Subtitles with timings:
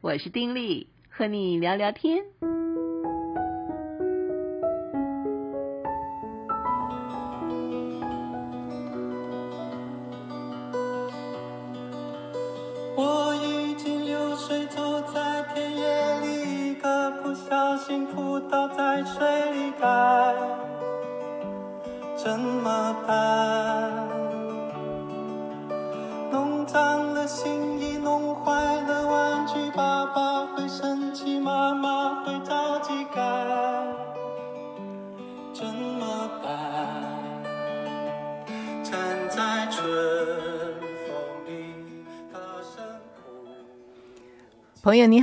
[0.00, 2.24] 我是丁力，和你聊聊天。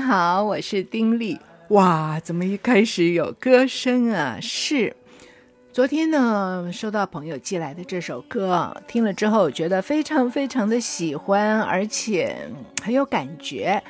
[0.06, 1.40] 好，我是丁力。
[1.70, 4.38] 哇，怎么一开始有歌声啊？
[4.40, 4.96] 是。
[5.74, 12.38] 昨天呢，收到朋友寄来的这首歌，听了之后觉得非常非常的喜欢，而且
[12.84, 13.82] 很有感觉，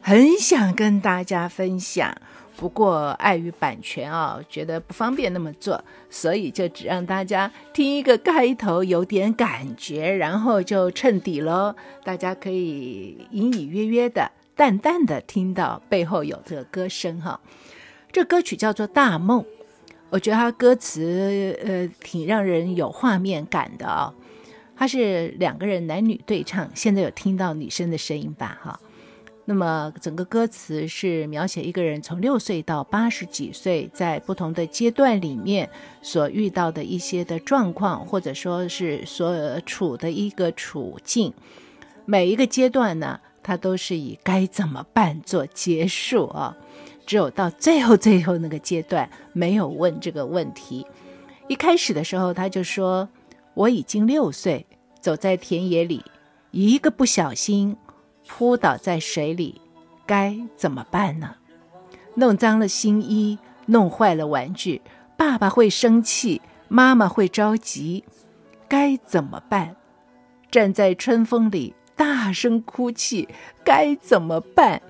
[0.00, 2.12] 很想跟大家分享。
[2.56, 11.76] 不过碍于版权啊，觉得不方便那么做，所以就只让大家听一个开头，有点感觉，然后就衬底喽。
[12.02, 17.40] 大家可以隐隐约约的、淡淡的听到背后有这个歌声哈。
[18.10, 19.42] 这歌曲叫做《大梦》。
[20.10, 24.12] 我觉得它歌词呃挺让人有画面感的哦，
[24.76, 28.78] 它是两个人男女对唱，现在有听到女生的声音吧哈。
[29.46, 35.68] 那么整个歌词是描写一个人从六岁到八十几岁，在不同的阶段里面
[36.02, 41.32] 所遇到的一些的状况，或者说是所处的一个处境。
[42.04, 46.56] 每一个阶段呢，他都是以该怎么办做结束啊。
[47.04, 50.86] 只有到最后最后那个阶段，没有问这个问题。
[51.48, 53.08] 一开始的时候，他就说
[53.54, 54.64] ：“我已经六岁，
[55.00, 56.04] 走在田野里，
[56.52, 57.76] 一个不小心
[58.28, 59.60] 扑倒在水里，
[60.06, 61.34] 该怎么办呢？
[62.14, 64.80] 弄脏了新衣，弄坏了玩具，
[65.16, 68.04] 爸爸会生气，妈妈会着急，
[68.68, 69.76] 该怎么办？
[70.50, 73.28] 站在春风里，大声哭泣，
[73.64, 74.80] 该怎么办？”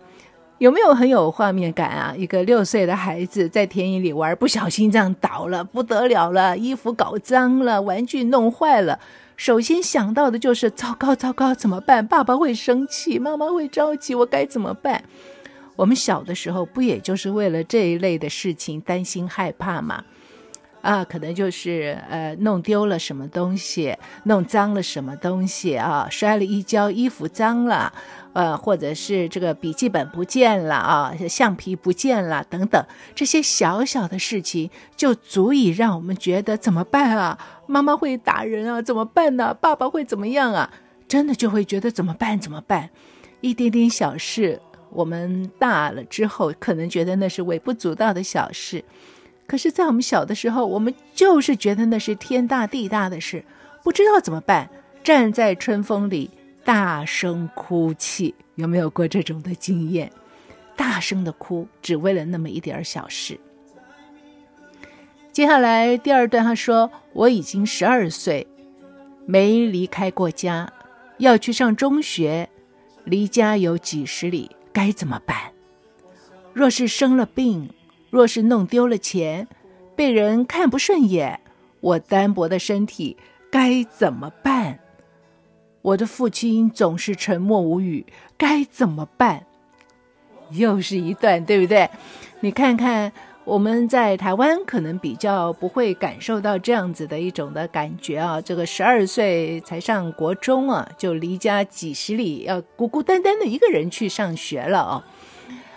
[0.59, 2.15] 有没有很有画面感啊？
[2.17, 9.01] 一个六岁的孩子在田野里玩，不小心这样倒了，不得了了，衣服搞脏了，玩具弄坏了。
[9.37, 12.07] 首先想到的就是糟糕，糟糕，怎么办？
[12.07, 15.03] 爸爸会生气，妈妈会着急，我该怎么办？
[15.75, 20.05] 我们小的时候不也就是为了这一类的事情担心害怕吗？
[20.83, 27.93] 啊，可能就是呃弄丢了什么东西，弄脏了什么东西啊，摔了一跤，衣服脏了，
[28.33, 32.85] 呃，或者是这个笔记本不见了啊，橡皮不见了等等，
[33.15, 37.39] 这些小小的事情就足以让我们觉得怎么办啊？
[37.67, 39.55] 妈妈会打人啊，怎么办呢？
[39.55, 40.69] 爸爸会怎么样啊？
[41.07, 42.39] 真的就会觉得怎么办？
[42.41, 42.91] 怎么办？
[43.41, 44.61] 一点点小事，
[44.91, 48.85] 我们大了之后可能觉得那是微不足道的小事。
[49.53, 53.45] 可是，在我们小的时候，我们就是觉得那是天大地大的事，
[53.85, 54.71] 不知道怎么办，
[55.05, 56.31] 站在春风里
[56.65, 60.11] 大声哭泣，有没有过这种的经验？
[60.75, 63.39] 大声的哭，只为了那么一点小事。
[65.33, 68.47] 接下来第二段，他说：“我已经十二岁，
[69.27, 70.73] 没离开过家，
[71.19, 72.49] 要去上中学，
[73.05, 75.53] 离家有几十里，该怎么办？
[76.55, 77.69] 若是生了病。”
[78.13, 79.49] 若是弄丢了钱，
[79.97, 81.41] 被人看不顺眼，
[81.81, 83.17] 我单薄的身体
[83.51, 84.81] 该怎么办？
[85.81, 88.05] 我的父亲总是沉默无语，
[88.37, 89.47] 该怎么办？
[90.51, 91.89] 又是一段，对不对？
[92.41, 93.11] 你看看，
[93.45, 98.39] 我们在台湾可能比较不会感受到这样子的一种的感觉啊。
[98.39, 105.07] 这个十二岁才上国中啊，就离家几十里，要孤孤单单的一个人去上学了啊。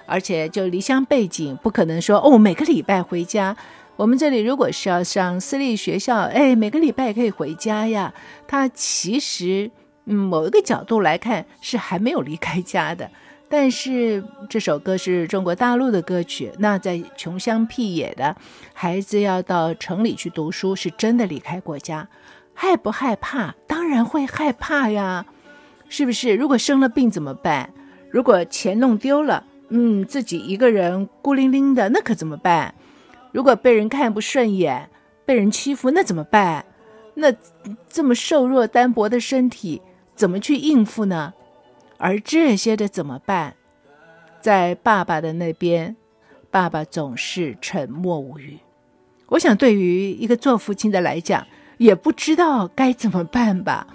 [0.06, 3.56] 而且就离乡背井，不可能说哦，每个礼拜回家。
[3.98, 8.14] 我们这里如果是要上私立学校，哎，每个礼拜也可以回家呀。
[8.46, 9.72] 他其实，
[10.06, 13.10] 嗯，某一个角度来看是还没有离开家的。
[13.48, 18.36] 但是这首歌是中国大陆的歌曲，那在穷乡僻野的
[18.74, 22.10] 孩子要到城里去读书，是真的离开过家，
[22.54, 23.56] 害不害怕？
[23.68, 25.26] 当然会害怕呀，
[25.88, 26.36] 是不是？
[26.36, 27.70] 如果生了病怎么办？
[28.10, 29.46] 如果钱弄丢了？
[29.70, 32.74] 嗯，自己一个人孤零零的，那可怎么办？
[33.32, 34.90] 如果被人看不顺眼，
[35.26, 36.66] 被人欺负，那怎么办？
[37.16, 37.34] 那
[37.90, 39.82] 这么瘦弱单薄的身体，
[40.16, 41.34] 怎么去应付呢？
[41.98, 43.56] 而这些的怎么办？
[44.42, 45.96] 在爸爸的那边，
[46.52, 48.60] 爸爸总是沉默无语。
[49.28, 51.48] 我想，对于一个做父亲的来讲，
[51.78, 53.88] 也不知道该怎么办吧。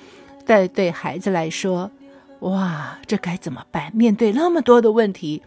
[0.45, 1.91] 但对孩子来说，
[2.41, 3.93] 哇，这该怎么办？
[3.95, 5.43] 面对那么多的问题，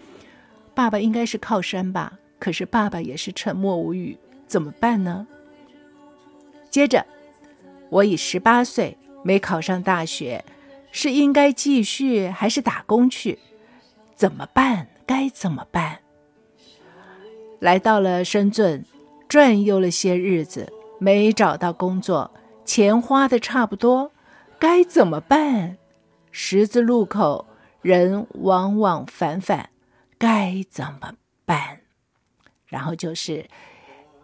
[0.73, 2.19] 爸爸应该是靠山吧？
[2.39, 4.17] 可是爸爸也是沉默无语，
[4.47, 5.27] 怎么办呢？
[6.69, 7.05] 接着，
[7.89, 10.43] 我已十八岁，没考上大学，
[10.91, 13.39] 是应该继续还是打工去？
[14.15, 14.87] 怎么办？
[15.05, 15.99] 该怎么办？
[17.59, 18.83] 来到了深圳，
[19.27, 22.31] 转悠了些日子，没找到工作，
[22.65, 24.11] 钱花的差不多，
[24.59, 25.77] 该怎么办？
[26.31, 27.45] 十字路口，
[27.81, 29.69] 人往往反反，
[30.23, 31.81] 该怎么办？
[32.67, 33.45] 然后就是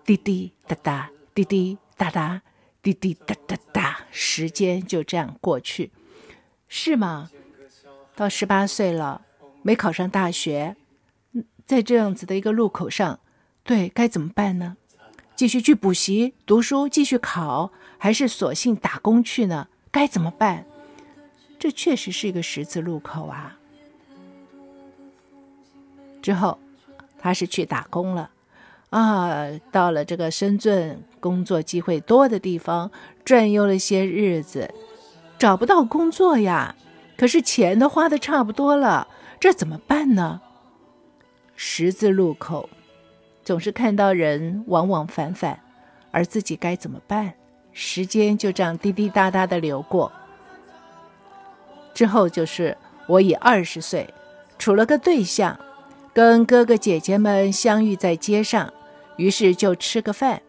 [0.05, 2.41] 滴滴答答，滴滴答答，
[2.81, 5.91] 滴滴答答答，时间就这样过去，
[6.69, 7.29] 是吗？
[8.15, 9.23] 到十八岁了，
[9.61, 10.77] 没考上大学，
[11.65, 13.19] 在这样子的一个路口上，
[13.65, 14.77] 对，该怎么办呢？
[15.35, 19.67] 继续去补习、读书，继续考，还是索性打工去呢？
[19.91, 20.65] 该怎么办？
[21.59, 23.58] 这确实是一个十字路口啊！
[26.21, 26.57] 之后，
[27.17, 28.29] 他是去打工了，
[28.89, 32.91] 啊，到了这个深圳工作机会多的地方，
[33.23, 34.73] 转悠了些日子，
[35.37, 36.75] 找不到工作呀。
[37.17, 39.07] 可是钱都花的差不多了，
[39.39, 40.41] 这怎么办呢？
[41.55, 42.69] 十字路口，
[43.43, 45.59] 总是看到人往往返返，
[46.11, 47.33] 而自己该怎么办？
[47.73, 50.11] 时间就这样滴滴答答的流过。
[51.93, 52.77] 之后就是
[53.07, 54.13] 我已二十岁，
[54.57, 55.59] 处了个对象，
[56.13, 58.73] 跟哥哥姐姐们相遇在街上，
[59.17, 60.41] 于是就吃个饭。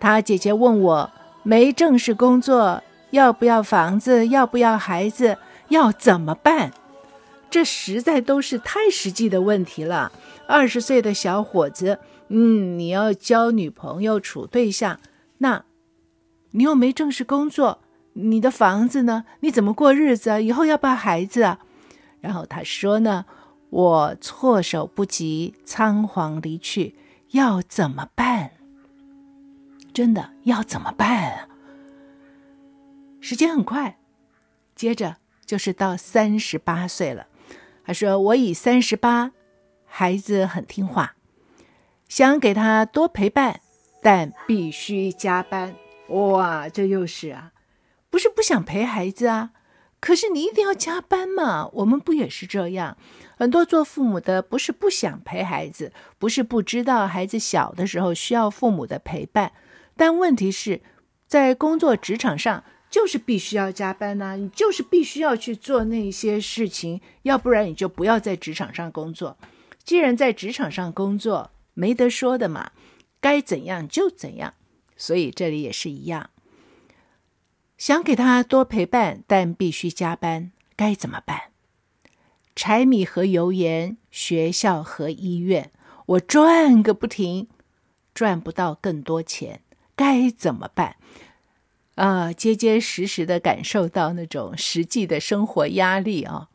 [0.00, 1.10] 他姐姐问我
[1.42, 5.38] 没正式工作，要不要房子，要不要孩子，
[5.68, 6.72] 要怎么办？
[7.50, 10.10] 这实在都是太实际的问题了。
[10.46, 11.98] 二十岁的小伙子，
[12.28, 14.98] 嗯，你要交女朋友、处对象，
[15.38, 15.64] 那
[16.52, 17.80] 你又没正式工作。
[18.14, 19.24] 你的房子呢？
[19.40, 20.40] 你怎么过日子啊？
[20.40, 21.58] 以后要不要孩子啊？
[22.20, 23.24] 然后他说呢
[23.72, 26.94] ：“我措手不及，仓皇离去，
[27.30, 28.50] 要怎么办？
[29.94, 31.48] 真的要怎么办？”
[33.18, 33.98] 时间很快，
[34.74, 35.16] 接着
[35.46, 37.28] 就是到三十八岁了。
[37.82, 39.32] 他说：“我已三十八，
[39.86, 41.16] 孩子很听话，
[42.08, 43.62] 想给他多陪伴，
[44.02, 45.74] 但必须加班。”
[46.08, 47.52] 哇，这又是啊！
[48.10, 49.52] 不是不想陪孩子啊，
[50.02, 51.68] 可是你一定要加班嘛。
[51.74, 52.98] 我们不也是这样？
[53.38, 59.52] 很多做父母的不是不想陪孩子，不是不知道孩子小的时候需要父母的陪伴，
[59.96, 60.80] 但问题是，
[61.28, 69.38] 在工作职场上就是必须要加班呐，你就是必须要去做那些事情，要不然你就不要在职场上工作。
[69.84, 72.72] 既然在职场上工作，没得说的嘛，
[73.20, 74.54] 该怎样就怎样。
[74.96, 76.30] 所以这里也是一样。
[77.82, 81.50] 想给他多陪伴，但必须加班，该怎么办？
[82.54, 85.72] 柴米和油盐，学校和医院，
[86.06, 87.48] 我赚个不停，
[88.14, 89.62] 赚不到更多钱，
[89.96, 90.94] 该怎么办？
[91.96, 96.50] 啊，结结实实的感受到那种实际的生活压力啊。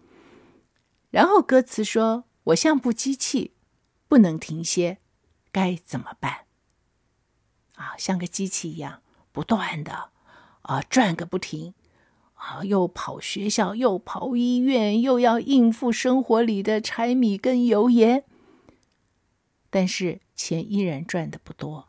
[1.10, 3.52] 然后歌词说：“我像部机器，
[4.08, 5.00] 不能停歇，
[5.52, 6.46] 该怎么办？”
[7.76, 9.02] 啊，像个机器一样，
[9.34, 10.12] 不断的。
[10.68, 11.74] 啊，转个不停，
[12.34, 18.26] 啊，又跑学校，又跑医院，又要应付生活里的柴米跟油盐，
[19.70, 21.88] 但是钱依然赚的不多，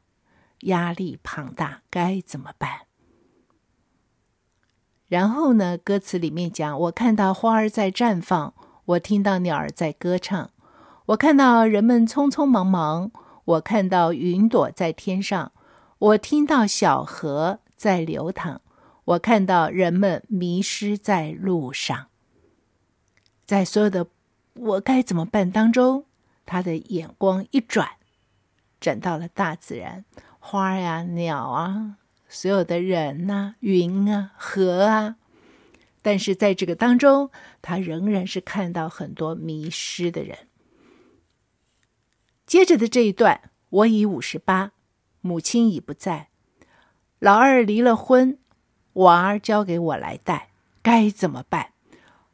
[0.61, 2.83] 压力庞大，该怎么办？
[5.09, 8.55] 然后呢，歌词里面讲，我看到花儿在绽放，
[8.85, 10.51] 我听到鸟儿在歌唱，
[11.07, 13.11] 我看到人们匆匆忙忙，
[13.45, 15.51] 我看到云朵在天上，
[15.99, 18.61] 我听到小河在流淌。
[19.09, 22.09] 我看到人们迷失在路上，
[23.47, 24.09] 在所有的
[24.53, 26.05] “我该怎么办”当中，
[26.45, 27.89] 他的眼光一转，
[28.79, 30.05] 转到了大自然，
[30.39, 31.97] 花呀、鸟啊，
[32.29, 35.17] 所有的人呐、云啊、河啊。
[36.03, 37.31] 但是在这个当中，
[37.63, 40.49] 他仍然是看到很多迷失的人。
[42.47, 44.73] 接着的这一段，我已五十八，
[45.23, 46.29] 母亲已不在，
[47.19, 48.39] 老二离了婚。
[48.99, 50.49] 娃儿交给我来带，
[50.83, 51.71] 该怎么办？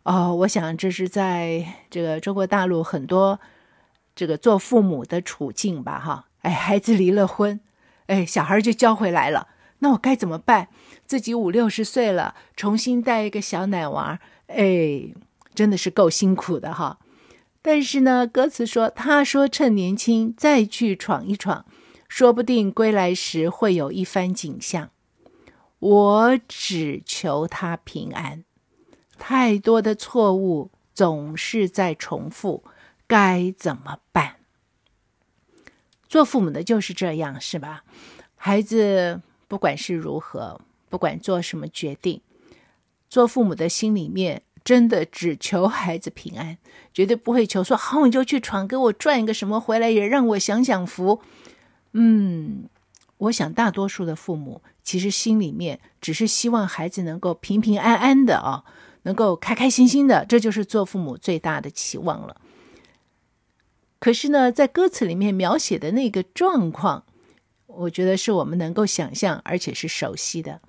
[0.04, 3.40] 哦，我想这是在这个中国大陆很多
[4.14, 6.26] 这个做父母的处境吧，哈。
[6.40, 7.58] 哎，孩子离了婚，
[8.06, 10.68] 哎，小孩就交回来了，那我该怎么办？
[11.06, 14.18] 自己五六十岁了，重新带一个小奶娃，
[14.48, 15.14] 哎，
[15.54, 16.98] 真的是够辛苦的哈。
[17.62, 21.64] 但是呢，歌词说，他说趁年轻再去闯一闯，
[22.08, 24.90] 说不定归来时会有一番景象。
[25.84, 28.42] 我只求他平安，
[29.18, 32.64] 太多的错误总是在重复，
[33.06, 34.36] 该怎么办？
[36.08, 37.84] 做父母的就是这样，是吧？
[38.34, 42.22] 孩子不管是如何，不管做什么决定，
[43.10, 46.56] 做父母的心里面真的只求孩子平安，
[46.94, 51.20] 绝对不会求说好你就去闯，给我赚一个什么回来，也让我享享福。
[51.92, 52.70] 嗯，
[53.18, 58.64] 我想大多数的父母其实心里面只是希望孩子能够平平安安的啊，
[59.02, 62.36] 能够开开心心的，这就是做父母最大的期望了。
[63.98, 67.04] 可是呢，在歌词里面描写的那个状况，
[67.66, 70.60] 我觉得是我们能够想象，而且是熟悉的。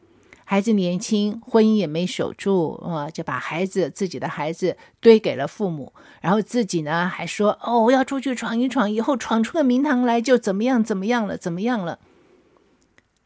[0.45, 5.91] 孩子年轻，婚姻也没守住啊，就把孩子自己的孩子堆给了父母，
[6.21, 11.99] 然后自己呢还说：“哦，要出去闯一闯，以后闯出个名堂来就怎么样怎么样了，怎么样了。”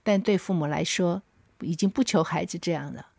[0.10, 1.22] 但对父母来说，
[1.60, 3.10] 已经不求孩子这样了，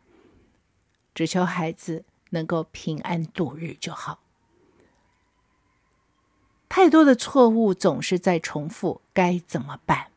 [1.14, 4.18] 只求孩子能够平安度日就好。
[6.68, 10.09] 太多的错误总是在重复，该怎么办？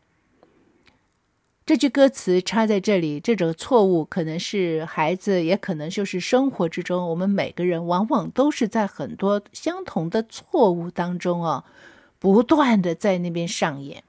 [1.63, 11.65] 这句歌词插在这里，这种错误可能是孩子，也可能就是生活之中，我们每个人往往都是在很多相同的错误当中哦，
[12.17, 14.03] 不断的在那边上演。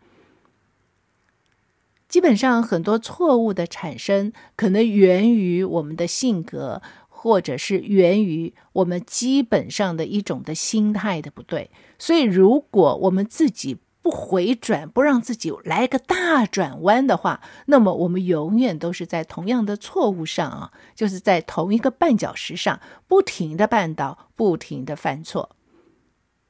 [2.14, 11.73] 基本上，很多错误的产生，可能源于我们的性格，或者是源于我们基本上的一种的心态的不对。
[11.99, 22.78] 所以，如果我们自己，不回转，不让自己来个大转弯的话，那么我们永远都是在同样的错误上啊，就是在同一个绊脚石上
[23.09, 25.56] 不停的绊倒，不停的犯错。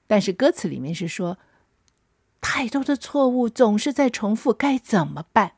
[0.06, 1.38] 但是歌词里面是说，
[2.46, 5.52] 太多的错误总是在重复，该怎么办？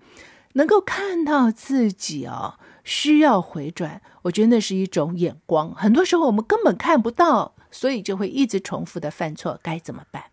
[0.53, 5.75] 能够看到自己哦，需要回转，我觉得那是一种眼光。
[5.75, 10.27] 很多时候我们根本看不到，所以就会一直重复的犯错，该怎么办？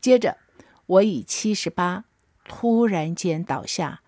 [0.00, 0.36] 接着。
[0.86, 2.04] 我以七十八，
[2.44, 4.02] 突然间倒下，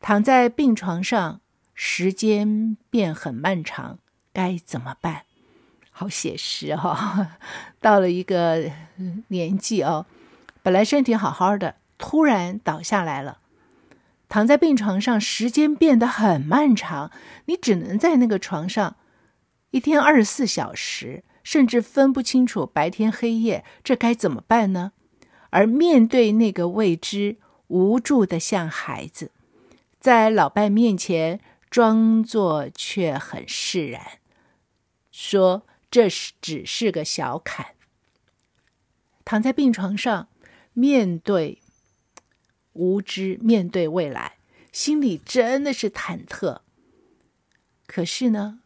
[0.00, 1.40] 躺在病床上，
[1.74, 3.98] 时间变很漫长，
[4.32, 5.26] 该怎么办？
[5.90, 7.26] 好写实哈、哦！
[7.80, 8.70] 到了一个
[9.28, 10.06] 年纪哦，
[10.62, 13.38] 本来身体好好的，突然倒下来了，
[14.28, 17.10] 躺在病床上，时间变得很漫长，
[17.46, 18.96] 你只能在那个床上
[19.70, 24.92] 一天二十四小时，甚至分不清楚白天黑夜，这该怎么办呢？
[25.50, 27.38] 而面对那个未知，
[27.68, 29.32] 无助的像孩子，
[29.98, 34.02] 在老伴面前装作却很释然，
[35.10, 37.68] 说这是只是个小坎。
[39.24, 40.28] 躺在病床上，
[40.80, 41.58] 面对
[42.72, 44.36] 无知，面对未来，
[44.72, 46.60] 心里真的是忐忑。
[47.86, 48.60] 可是呢，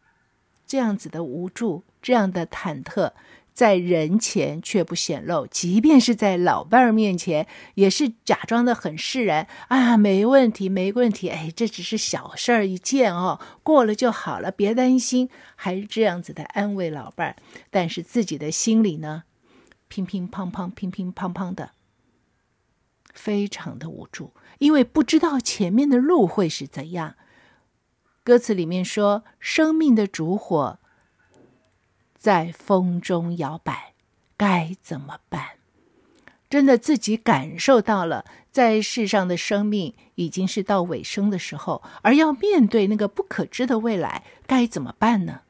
[0.65, 3.11] 这样子的无助，这样的忐忑。
[3.53, 17.35] 在人前却不显露，即便是在老伴儿面前，也是假装的很释然啊，没问题，没问题，哎，这只是小事儿一件哦，过了就好了，别担心，还是这样子的安慰老伴儿。
[17.71, 19.23] 但是自己的心里呢，
[19.87, 21.71] 乒乒乓乓，乒乒乓乓的，
[23.15, 27.15] 非常的无助，因为不知道前面的路会是怎样。
[28.23, 30.77] 歌词里面说，生命的烛火。
[32.17, 33.93] 在风中摇摆，
[34.35, 35.57] 该怎么办？
[36.49, 45.41] 真的自己感受到了，在世上的生命已经是到尾声的时候，而要面对那个不可知的未来，该怎么办呢？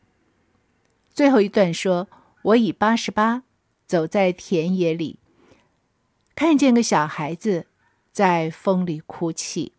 [1.13, 2.09] 最后一段说
[2.43, 3.43] ：“我已八十八，
[3.87, 5.19] 走在田野里，
[6.35, 7.67] 看见个小孩子
[8.11, 9.71] 在风里哭泣。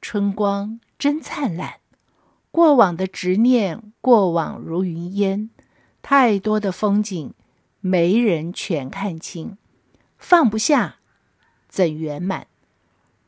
[0.00, 1.80] 春光真灿烂，
[2.50, 5.50] 过往的执念，过往如云烟。”
[6.00, 7.34] 太多的风景，
[7.80, 9.58] 没人全看清，
[10.16, 10.96] 放不下，
[11.68, 12.46] 怎圆满？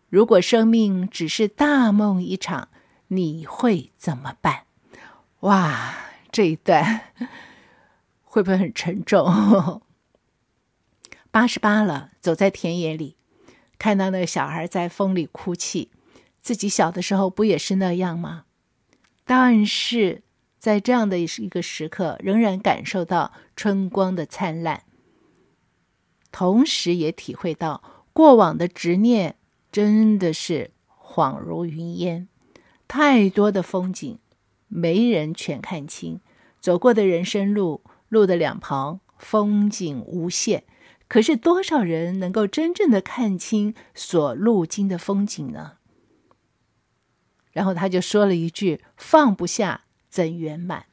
[0.08, 2.68] 如果生命只是大梦一场，
[3.08, 4.62] 你会怎么办？
[5.40, 5.94] 哇，
[6.32, 7.12] 这一段
[8.24, 9.82] 会不会很沉重？
[11.30, 13.16] 八十八了，走在田野里，
[13.78, 15.90] 看到那个小孩在风里哭泣，
[16.42, 18.44] 自己小的时候不也是那样吗？
[19.24, 20.22] 但是。
[20.60, 24.82] 在这样的一个时刻，仍然感受到春光的灿烂，
[26.30, 27.82] 同时也体会到
[28.12, 29.36] 过往的执念
[29.72, 30.72] 真的是
[31.02, 32.28] 恍如云烟，
[32.86, 34.18] 太多的风景
[34.68, 36.20] 没人全看清，
[36.60, 40.64] 走过的人生路，路的两旁风景无限，
[41.10, 45.72] 可是多少人能够真正的看清所路经的风景呢？
[47.50, 50.86] 然后他就说了一句：“放不下。”怎圆满？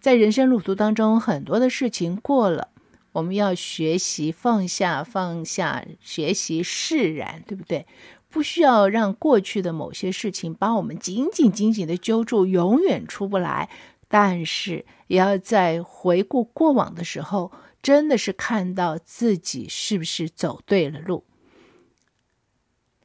[0.00, 2.68] 在人生路途当中，很多的事情过了，
[3.12, 7.86] 我们要学习放下，放下，学习释然，对不对？
[8.30, 13.68] 不需要让过去的某些事情把我们紧紧紧紧的揪住，永远出不来。
[14.08, 21.24] 但是，也要在回顾过往的时候，真的是看到自己是不是走对了路，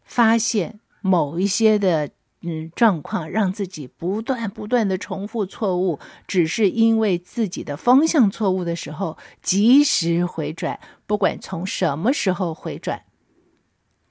[0.03, 13.03] 发现某一些的嗯状况，让自己不断不断的重复错误，只是因为自己的方向错误的时候，及时回转，不管从什么时候回转。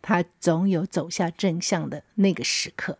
[0.02, 2.98] 他总有走下正向的那个时刻，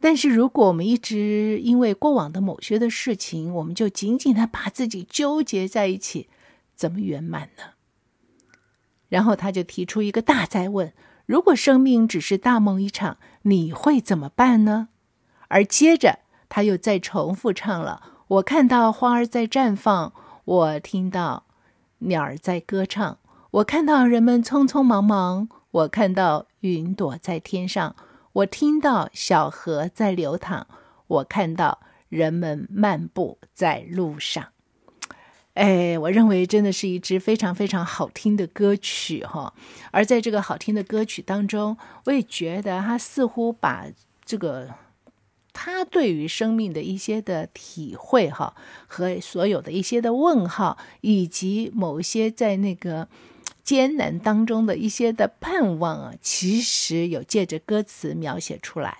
[0.00, 6.28] 但是如果我们一直因为过往的某些的事情，我们就紧紧的把自己纠结在一起，
[6.74, 7.74] 怎么圆满呢？
[9.08, 10.92] 然后他就提出一个大哉问：
[11.26, 14.88] 如果生命只是大梦一场，你会怎么办呢？
[15.48, 20.12] 而接着他又再重复唱了：我看到花儿在绽放，
[20.44, 21.44] 我听到
[21.98, 23.18] 鸟儿在歌唱，
[23.50, 25.48] 我看到人们匆匆忙忙。
[25.72, 27.94] 我看到云朵在天上，
[28.32, 30.66] 我听到小河在流淌，
[31.08, 34.48] 我看到人们漫步在路上。
[35.54, 39.52] 哎，我认为真的是一支非常非常好听的歌曲哈。
[39.90, 43.86] 而在这个好听的歌曲当中，我也觉得他似乎把
[44.24, 44.68] 这个
[45.52, 48.54] 他对于生命的一些的体会哈，
[48.86, 53.08] 和所有的一些的问号，以及某些在那个。
[53.62, 58.98] 艰难当中的一些的盼望啊，其实有借着歌词描写出来。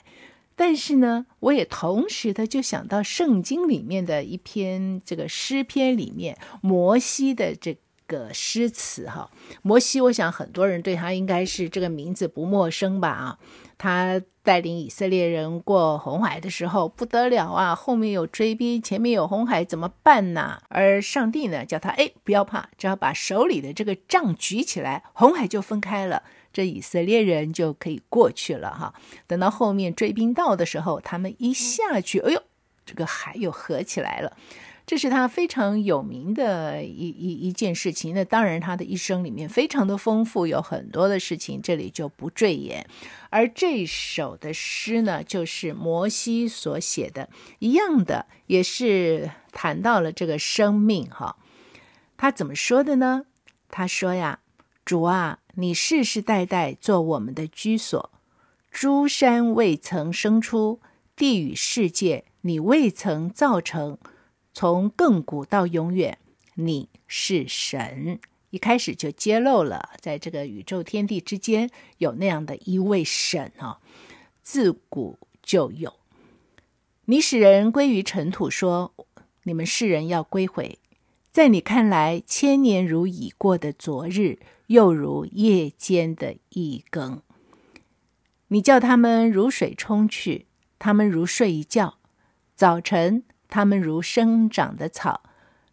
[0.54, 9.30] 但是呢，我也同时的就想到圣经里面的一篇这个诗篇里面，摩西的这个诗词哈。
[9.62, 13.38] 摩西，我想很多人对他应该是这个名字不陌生吧啊。
[13.82, 20.60] 他带领以色列人过红海的时候不得了啊，后面有追兵，前面有红海，怎么办呢？
[20.68, 26.22] 而上帝呢，叫他哎，不要怕，只要把手里的这个杖举起来，红海就分开了，
[26.52, 28.92] 这以色列人就可以过去了哈。
[29.26, 32.42] 等到后面追兵到的时候，他们一下去，哎呦，
[32.84, 34.36] 这个海又合起来了。
[34.86, 38.12] 这是他非常有名的一一一件事情。
[38.12, 42.84] 那当然，他的一生里面非常的丰富，有很多的事情，这里就不赘言。
[43.30, 51.36] 而这首的诗呢，就是摩西所写的，一样的，也是谈到了这个生命哈。
[52.16, 53.24] 他怎么说的呢？
[53.68, 54.40] 他说呀
[54.84, 58.12] ：“主啊，你世世代代做我们的居所，
[58.70, 60.80] 诸山未曾生出，
[61.16, 63.98] 地与世界你未曾造成。”
[64.52, 66.18] 从亘古到永远，
[66.54, 68.18] 你是神。
[68.50, 73.78] 一开始就揭露了，在这个宇宙天地之间有那样的一位神啊，
[74.42, 75.94] 自古就有。
[77.06, 78.94] 你使人归于尘土，说
[79.44, 80.78] 你们世人要归回。
[81.32, 87.22] 在你看来，千年如已过的昨日，又如夜间的一更。
[88.48, 90.46] 你叫他们如水冲去，
[90.78, 91.98] 他们如睡一觉，
[92.54, 93.24] 早晨。
[93.52, 95.22] 他们如生长的草，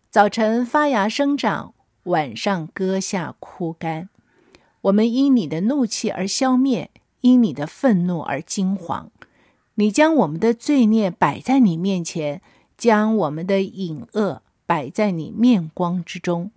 [0.09, 1.75] 早晨发芽生长，
[2.07, 4.09] 晚上割下枯干。
[4.81, 6.89] 我们因你的怒气而消灭，
[7.21, 9.07] 因你的愤怒而惊惶。
[9.75, 12.41] 你将我们的罪孽摆在你面前，
[12.77, 16.51] 将我们的隐恶摆在你面光之中。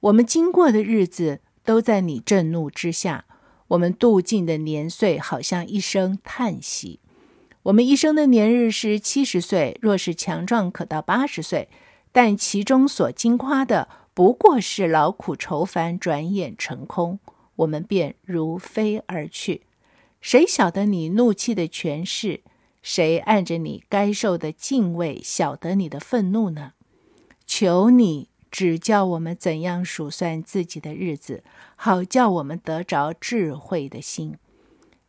[0.00, 3.24] 我们经过的日子都在你震怒之下，
[3.68, 6.98] 我们度尽的年岁好像一声叹息。
[7.64, 11.68] 我们一生的年日是七十岁，若是强壮，可到八十岁。
[12.10, 17.18] 但其中所经夸的，不过是劳苦愁烦，转眼成空，
[17.56, 19.62] 我们便如飞而去。
[20.20, 22.42] 谁晓得你怒气的权势？
[22.82, 26.72] 谁按着你该受的敬畏，晓得你的愤怒呢？
[27.46, 31.42] 求你指教我们怎样数算自己的日子，
[31.76, 34.36] 好叫我们得着智慧的心。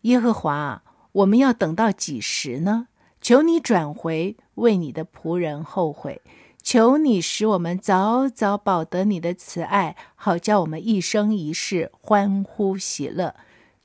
[0.01, 0.83] 耶和华。
[1.13, 2.87] 我们要等到几时呢？
[3.21, 6.23] 求你转回，为你的仆人后悔。
[6.63, 13.35] 求你使我们早早保得你的慈爱，好叫我们一生一世欢呼喜乐。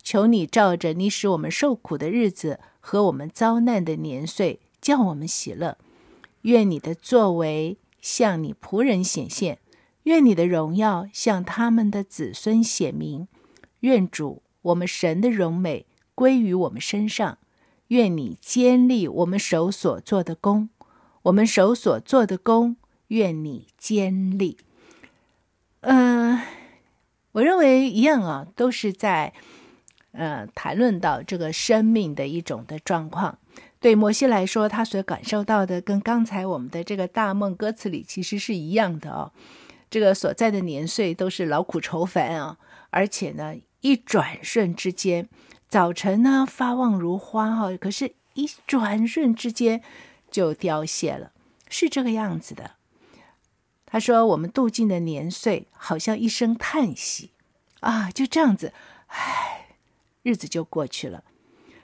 [0.01, 5.77] 求你照着你使我们受苦的日子和我们遭难的年岁，叫我们喜乐。
[6.43, 9.59] 愿你的作为向你仆人显现，
[10.05, 13.27] 愿你的荣耀向他们的子孙显明。
[13.81, 15.85] 愿主我们神的荣美。
[16.15, 17.39] 归于我们身上，
[17.89, 20.69] 愿你坚立我们手所做的工，
[21.29, 22.77] 我们手所做的工，
[23.09, 24.57] 愿你坚立。
[25.81, 26.41] 嗯、
[27.33, 29.35] 我认为一样啊，都是在
[30.13, 33.39] 呃谈论到这个生命的一种的状况。
[33.79, 39.31] 对摩西来说，他所感受到的跟刚才我们的这个大梦歌词里其实是一样的哦。
[39.91, 42.57] 这个所在的年岁都是劳苦愁烦啊，
[42.89, 45.29] 而且呢，一转瞬之间，
[45.69, 49.83] 早晨呢发旺如花哈，可是，一转瞬之间
[50.31, 51.33] 就凋谢了，
[51.69, 52.73] 是这个样子的。
[53.87, 57.31] 他说：“我们度尽的年岁，好像一声叹息
[57.81, 58.75] 啊，就这样子，
[59.07, 59.69] 唉，
[60.23, 61.25] 日子就过去了。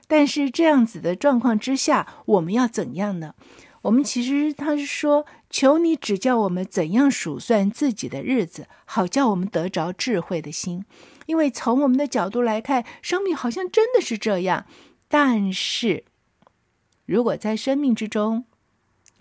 [0.07, 3.35] 但是这样子的状况之下，我们要怎样呢？
[3.83, 10.85] 我们其实他是说，求你指教我们怎样数算自己的日子，好叫我们得着智慧的心。
[11.27, 14.67] 因为从我们的角度来看，生命好像真的是这样。
[15.09, 16.05] 但是，
[17.07, 18.45] 如果在生命之中，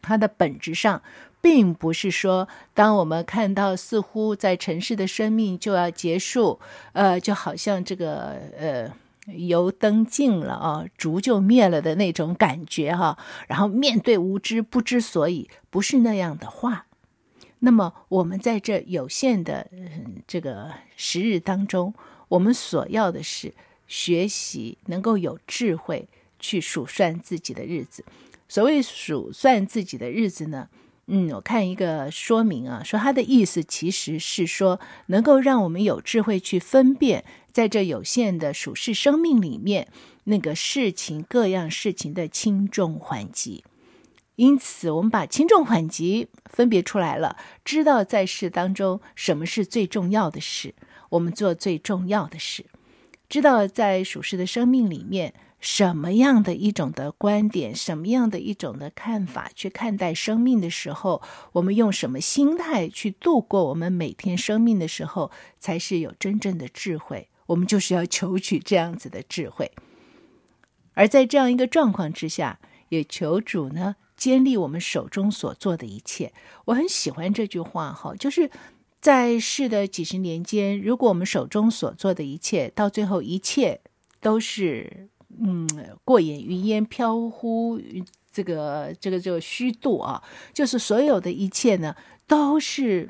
[0.02, 1.02] 它的本质上。”
[1.44, 6.58] 并不是说，当我们看到似乎在尘世的生命就要结束，
[6.94, 8.90] 呃，就好像这个呃
[9.36, 13.18] 油灯尽了啊，烛就灭了的那种感觉哈。
[13.50, 16.86] 然后面对无知不知所以，不是那样的话。
[17.60, 19.68] 那么我们在这有限的
[20.26, 21.94] 这个时日当中，
[22.30, 23.54] 我们所要的是
[23.86, 26.08] 学习，能够有智慧
[26.44, 28.04] 去数算自己的日子。
[28.50, 30.68] 所谓数算自己的日子呢？
[31.08, 39.88] 嗯，我看一个说明啊，说他的意思其实是说，能够让我们有智慧去分辨，在这有限的属世生命里面，
[40.26, 43.64] 那个事情各样事情的轻重缓急。
[44.36, 50.74] 因此，我们把轻重缓急分别出来了，知道在世当中什么是最重要的事，
[51.10, 52.64] 我们做最重要的事；
[53.28, 55.34] 知道在属世的生命里面。
[55.66, 61.22] 什么样的一种的观点，什么样的一种的看法去看待生命的时候，
[61.54, 67.30] 我们用什么心态去度过我们每天生命的时候，才是有真正的智慧。
[67.46, 69.72] 我们就是要求取这样子的智慧，
[70.96, 76.34] 而在这样一个状况之下，也求主呢坚立我们手中所做的一切。
[76.66, 78.52] 我很喜欢这句话哈，就是
[79.00, 83.80] 在世的几十年间，如果我们手中所做的一切，到最后一切
[84.20, 85.08] 都是。
[85.40, 85.68] 嗯，
[86.04, 87.80] 过眼云烟，飘忽
[88.32, 91.96] 这个这个这个虚度啊，就是所有的一切呢，
[92.28, 93.10] 都是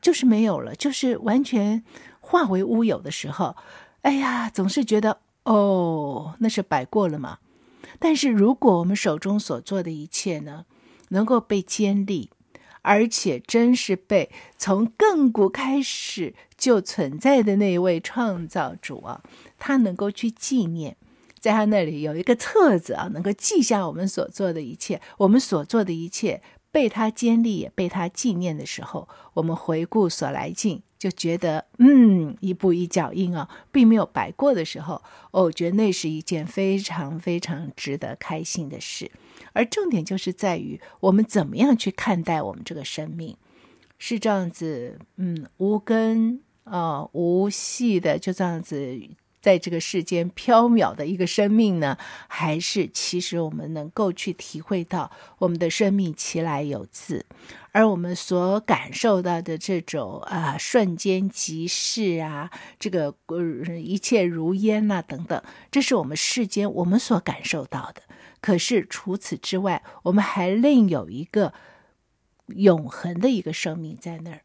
[0.00, 1.84] 就是没有了，就是完全
[2.20, 3.56] 化为乌有的时候，
[4.02, 7.38] 哎呀，总是觉得哦，那是白过了嘛。
[7.98, 10.64] 但是如果我们手中所做的一切呢，
[11.10, 12.30] 能够被坚立，
[12.80, 19.22] 而且真是被从亘古开始就存在的那一位创造主啊，
[19.58, 20.96] 他能够去纪念。
[21.42, 35.02] 在他那里有一个册子啊，能够记下我们所做的一切，我们所做的一切被他坚立，也被他纪念的时候，我们回顾所来径，就觉得嗯，一步一脚印啊，并没有白过的时候，
[35.32, 39.10] 哦，我觉得那是一件非常非常值得开心的事。
[39.52, 43.36] 而重点就是在于我们怎么样去看待我们这个生命，
[43.98, 49.00] 是这样子，嗯，无根啊、无系的，就这样子。
[49.42, 57.26] 在这个世间飘渺的一个生命呢，还是其实我们能够去体会到我们的生命其来有自，
[57.72, 68.02] 而我们所感受到的这种啊瞬间即逝啊，这个呃一切如烟呐、等等，这是我们世间我们所感受到的。
[68.40, 71.52] 可是除此之外，我们还另有一个
[72.46, 74.42] 永恒的一个生命在那儿。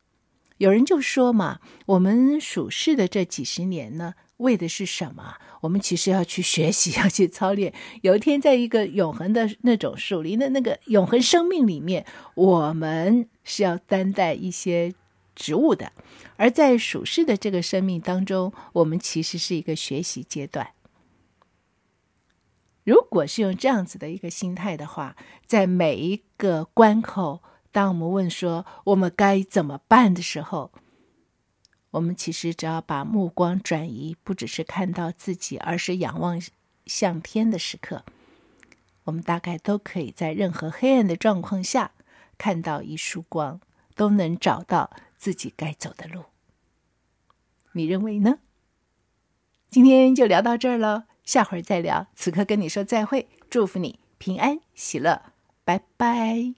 [0.58, 4.16] 有人就说嘛，我们属世的这几十年呢。
[4.38, 5.36] 为的是什么？
[5.62, 7.74] 我们其实要去学习， 要去操练。
[8.02, 14.94] 有一天，在一个永恒的那种属灵的那个永恒生命里面，我们是要担待一些
[15.36, 15.92] 职务的。
[16.36, 20.70] 而在属世的这个生命当中，我们其实是一个学习阶段。
[22.84, 30.72] 如果是用这样子的一个心态的话，在每一个关口，当我们问说我们该怎么办的时候，
[31.92, 36.42] 我们其实只要把目光转移，不只是看到自己，而是仰望
[36.86, 38.04] 向天的时刻，
[39.06, 41.92] 我们大概都可以在任何黑暗的状况下
[42.38, 43.62] 看到一束光，
[43.96, 46.26] 都能找到自己该走的路。
[47.72, 48.40] 你认为呢？
[49.70, 52.08] 今天就聊到这儿了，下回再聊。
[52.16, 55.22] 此刻跟你说再会，祝福你平安喜乐，
[55.64, 56.54] 拜拜。